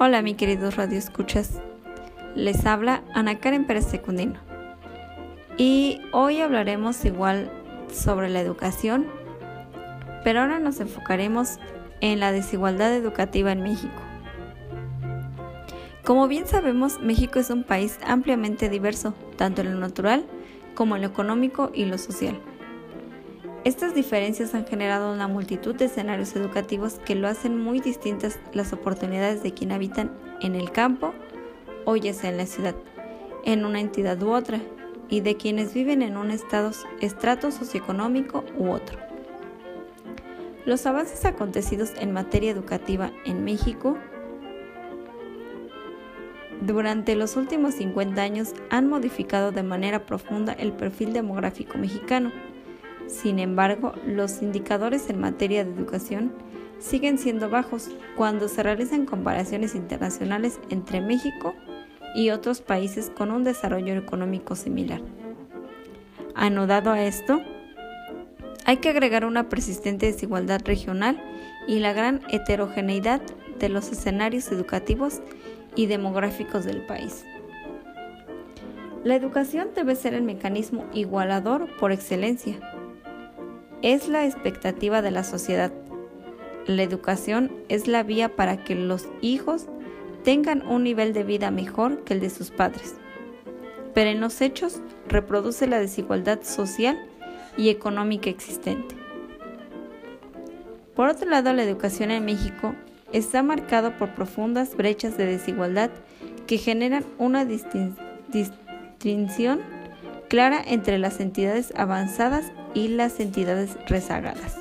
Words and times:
Hola, 0.00 0.22
mi 0.22 0.34
queridos 0.34 0.74
radioescuchas. 0.74 1.60
Les 2.34 2.66
habla 2.66 3.04
Ana 3.14 3.38
Karen 3.38 3.64
Pérez 3.64 3.86
Secundino. 3.86 4.40
Y 5.56 6.00
hoy 6.10 6.40
hablaremos 6.40 7.04
igual 7.04 7.48
sobre 7.92 8.28
la 8.28 8.40
educación, 8.40 9.06
pero 10.24 10.40
ahora 10.40 10.58
nos 10.58 10.80
enfocaremos 10.80 11.60
en 12.00 12.18
la 12.18 12.32
desigualdad 12.32 12.92
educativa 12.92 13.52
en 13.52 13.62
México. 13.62 14.02
Como 16.02 16.26
bien 16.26 16.48
sabemos, 16.48 16.98
México 17.00 17.38
es 17.38 17.50
un 17.50 17.62
país 17.62 18.00
ampliamente 18.04 18.68
diverso, 18.68 19.14
tanto 19.36 19.60
en 19.60 19.72
lo 19.72 19.78
natural 19.78 20.26
como 20.74 20.96
en 20.96 21.02
lo 21.02 21.08
económico 21.08 21.70
y 21.72 21.84
lo 21.84 21.98
social. 21.98 22.36
Estas 23.64 23.94
diferencias 23.94 24.54
han 24.54 24.66
generado 24.66 25.10
una 25.10 25.26
multitud 25.26 25.74
de 25.74 25.86
escenarios 25.86 26.36
educativos 26.36 27.00
que 27.06 27.14
lo 27.14 27.28
hacen 27.28 27.58
muy 27.58 27.80
distintas 27.80 28.38
las 28.52 28.74
oportunidades 28.74 29.42
de 29.42 29.54
quien 29.54 29.72
habitan 29.72 30.12
en 30.42 30.54
el 30.54 30.70
campo 30.70 31.14
o 31.86 31.96
ya 31.96 32.12
sea 32.12 32.28
en 32.28 32.36
la 32.36 32.44
ciudad, 32.44 32.74
en 33.42 33.64
una 33.64 33.80
entidad 33.80 34.22
u 34.22 34.32
otra, 34.32 34.60
y 35.08 35.20
de 35.20 35.38
quienes 35.38 35.72
viven 35.72 36.02
en 36.02 36.18
un 36.18 36.30
estado, 36.30 36.72
estrato 37.00 37.50
socioeconómico 37.50 38.44
u 38.58 38.70
otro. 38.70 38.98
Los 40.66 40.84
avances 40.84 41.24
acontecidos 41.24 41.92
en 41.98 42.12
materia 42.12 42.50
educativa 42.50 43.12
en 43.24 43.44
México 43.44 43.96
durante 46.60 47.16
los 47.16 47.36
últimos 47.36 47.74
50 47.74 48.20
años 48.20 48.54
han 48.68 48.88
modificado 48.88 49.52
de 49.52 49.62
manera 49.62 50.04
profunda 50.04 50.52
el 50.52 50.72
perfil 50.72 51.14
demográfico 51.14 51.78
mexicano 51.78 52.30
sin 53.06 53.38
embargo, 53.38 53.92
los 54.06 54.42
indicadores 54.42 55.08
en 55.10 55.20
materia 55.20 55.64
de 55.64 55.72
educación 55.72 56.32
siguen 56.78 57.18
siendo 57.18 57.48
bajos 57.50 57.90
cuando 58.16 58.48
se 58.48 58.62
realizan 58.62 59.06
comparaciones 59.06 59.74
internacionales 59.74 60.58
entre 60.70 61.00
México 61.00 61.54
y 62.14 62.30
otros 62.30 62.60
países 62.60 63.10
con 63.10 63.30
un 63.30 63.44
desarrollo 63.44 63.94
económico 63.94 64.56
similar. 64.56 65.00
Anudado 66.34 66.92
a 66.92 67.02
esto, 67.02 67.40
hay 68.64 68.78
que 68.78 68.88
agregar 68.88 69.24
una 69.24 69.48
persistente 69.48 70.06
desigualdad 70.06 70.60
regional 70.64 71.22
y 71.66 71.78
la 71.78 71.92
gran 71.92 72.22
heterogeneidad 72.30 73.20
de 73.58 73.68
los 73.68 73.92
escenarios 73.92 74.50
educativos 74.50 75.20
y 75.76 75.86
demográficos 75.86 76.64
del 76.64 76.84
país. 76.86 77.24
La 79.04 79.16
educación 79.16 79.68
debe 79.74 79.96
ser 79.96 80.14
el 80.14 80.22
mecanismo 80.22 80.86
igualador 80.94 81.68
por 81.78 81.92
excelencia 81.92 82.58
es 83.84 84.08
la 84.08 84.24
expectativa 84.24 85.02
de 85.02 85.10
la 85.10 85.24
sociedad. 85.24 85.70
La 86.66 86.82
educación 86.82 87.52
es 87.68 87.86
la 87.86 88.02
vía 88.02 88.34
para 88.34 88.64
que 88.64 88.74
los 88.74 89.06
hijos 89.20 89.66
tengan 90.24 90.66
un 90.66 90.84
nivel 90.84 91.12
de 91.12 91.22
vida 91.22 91.50
mejor 91.50 92.02
que 92.02 92.14
el 92.14 92.20
de 92.20 92.30
sus 92.30 92.50
padres. 92.50 92.94
Pero 93.92 94.08
en 94.08 94.22
los 94.22 94.40
hechos 94.40 94.80
reproduce 95.06 95.66
la 95.66 95.78
desigualdad 95.78 96.44
social 96.44 96.98
y 97.58 97.68
económica 97.68 98.30
existente. 98.30 98.96
Por 100.96 101.10
otro 101.10 101.28
lado, 101.28 101.52
la 101.52 101.62
educación 101.62 102.10
en 102.10 102.24
México 102.24 102.74
está 103.12 103.42
marcada 103.42 103.98
por 103.98 104.14
profundas 104.14 104.76
brechas 104.76 105.18
de 105.18 105.26
desigualdad 105.26 105.90
que 106.46 106.56
generan 106.56 107.04
una 107.18 107.44
distinción 107.44 109.60
clara 110.28 110.62
entre 110.66 110.98
las 110.98 111.20
entidades 111.20 111.72
avanzadas 111.76 112.52
y 112.74 112.88
las 112.88 113.20
entidades 113.20 113.76
rezagadas. 113.86 114.58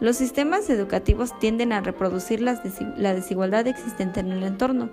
Los 0.00 0.16
sistemas 0.16 0.70
educativos 0.70 1.36
tienden 1.38 1.72
a 1.72 1.80
reproducir 1.80 2.40
la 2.40 3.14
desigualdad 3.14 3.66
existente 3.66 4.20
en 4.20 4.30
el 4.30 4.44
entorno. 4.44 4.90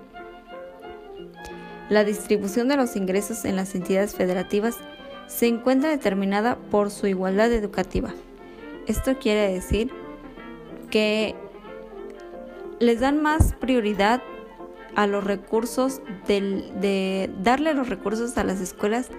La 1.88 2.02
distribución 2.02 2.66
de 2.66 2.76
los 2.76 2.96
ingresos 2.96 3.44
en 3.44 3.54
las 3.54 3.74
entidades 3.76 4.16
federativas 4.16 4.76
se 5.28 5.46
encuentra 5.46 5.90
determinada 5.90 6.56
por 6.56 6.90
su 6.90 7.06
igualdad 7.06 7.52
educativa. 7.52 8.12
Esto 8.88 9.18
quiere 9.18 9.52
decir 9.52 9.92
que 10.90 11.36
les 12.80 13.00
dan 13.00 13.22
más 13.22 13.54
prioridad 13.54 14.22
a 14.96 15.06
los 15.06 15.22
recursos 15.22 16.00
de 16.26 17.30
darle 17.42 17.74
los 17.74 17.88
recursos 17.88 18.36
a 18.38 18.44
las 18.44 18.60
escuelas 18.60 19.10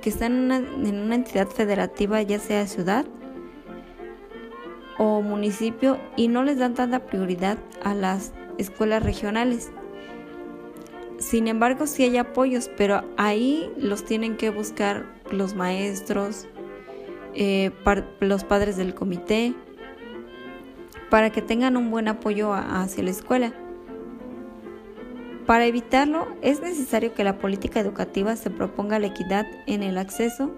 que 0.00 0.10
están 0.10 0.50
en 0.50 1.00
una, 1.00 1.14
entidad 1.14 1.48
federativa, 1.48 2.20
ya 2.22 2.38
sea 2.38 2.66
ciudad 2.66 3.06
o 4.98 5.22
municipio, 5.22 5.98
y 6.16 6.28
no 6.28 6.42
les 6.42 6.58
dan 6.58 6.74
tanta 6.74 7.06
prioridad 7.06 7.58
a 7.82 7.94
las 7.94 8.32
escuelas 8.58 9.02
regionales. 9.02 9.70
Sin 11.18 11.48
embargo, 11.48 11.86
sí 11.86 12.04
hay 12.04 12.16
apoyos, 12.16 12.70
pero 12.76 13.02
ahí 13.16 13.70
los 13.78 14.04
tienen 14.04 14.36
que 14.36 14.50
buscar 14.50 15.06
los 15.30 15.54
maestros, 15.54 16.46
eh, 17.34 17.70
los 18.20 18.44
padres 18.44 18.76
del 18.76 18.94
comité, 18.94 19.54
para 21.08 21.30
que 21.30 21.42
tengan 21.42 21.76
un 21.76 21.90
buen 21.90 22.08
apoyo 22.08 22.52
hacia 22.52 23.02
la 23.04 23.10
escuela. 23.10 23.52
Para 25.46 25.66
evitarlo, 25.66 26.28
es 26.42 26.60
necesario 26.60 27.14
que 27.14 27.24
la 27.24 27.38
política 27.38 27.80
educativa 27.80 28.36
se 28.36 28.50
proponga 28.50 28.98
la 28.98 29.08
equidad 29.08 29.46
en 29.66 29.82
el 29.82 29.98
acceso, 29.98 30.50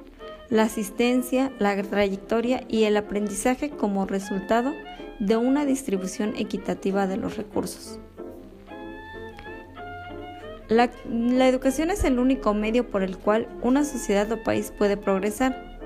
la 0.51 0.65
asistencia, 0.65 1.51
la 1.59 1.81
trayectoria 1.83 2.65
y 2.69 2.85
el 2.85 2.97
aprendizaje 2.97 3.71
como 3.71 4.07
resultado 4.07 4.73
de 5.19 5.37
una 5.37 5.65
distribución 5.65 6.35
equitativa 6.37 7.07
de 7.07 7.17
los 7.17 7.37
recursos. 7.37 7.99
La, 10.69 10.91
educación 11.49 11.91
es 11.91 12.03
el 12.05 12.19
único 12.19 12.55
medio 12.55 12.89
por 12.89 13.03
el 13.03 13.19
cual 13.19 13.47
una 13.63 13.85
sociedad 13.85 14.31
o 14.33 14.43
país 14.43 14.73
puede 14.77 14.97
progresar. 14.97 15.79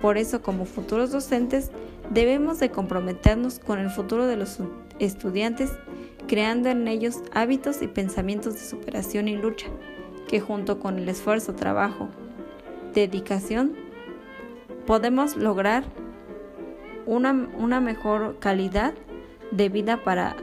Por 0.00 0.18
eso, 0.18 0.42
como 0.42 0.64
futuros 0.64 1.12
docentes, 1.12 1.70
debemos 2.10 2.58
de 2.58 2.70
comprometernos 2.70 3.60
con 3.60 3.78
el 3.78 3.88
futuro 3.88 4.26
de 4.26 4.36
los 4.36 4.58
estudiantes 4.98 5.70
creando 6.26 6.68
en 6.68 6.88
ellos 6.88 7.22
hábitos 7.32 7.82
y 7.82 7.88
pensamientos 7.88 8.54
de 8.54 8.60
superación 8.60 9.28
y 9.28 9.36
lucha, 9.36 9.66
que 10.28 10.40
junto 10.40 10.78
con 10.78 10.98
el 10.98 11.08
esfuerzo, 11.08 11.54
trabajo, 11.54 12.08
dedicación, 12.94 13.74
podemos 14.86 15.36
lograr 15.36 15.84
una, 17.06 17.32
una 17.58 17.80
mejor 17.80 18.38
calidad 18.38 18.94
de 19.50 19.68
vida 19.68 20.02
para 20.04 20.36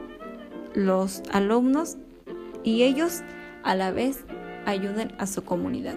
los 0.74 1.24
alumnos 1.32 1.98
y 2.64 2.84
ellos 2.84 3.22
a 3.64 3.76
la 3.76 3.92
vez 3.92 4.26
ayuden 4.66 5.14
a 5.18 5.26
su 5.26 5.44
comunidad. 5.44 5.96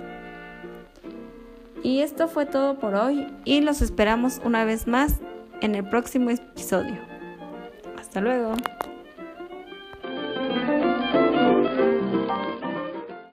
Y 1.82 2.00
esto 2.00 2.28
fue 2.28 2.46
todo 2.46 2.78
por 2.78 2.94
hoy 2.94 3.26
y 3.44 3.60
los 3.60 3.82
esperamos 3.82 4.40
una 4.44 4.64
vez 4.64 4.86
más 4.86 5.20
en 5.60 5.74
el 5.74 5.88
próximo 5.88 6.30
episodio. 6.30 6.98
Hasta 7.98 8.20
luego. 8.20 8.54